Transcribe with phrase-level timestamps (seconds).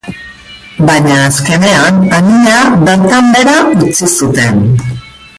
[0.87, 3.55] Baina azkenean animea bertan behera
[3.89, 4.65] utzi zuten.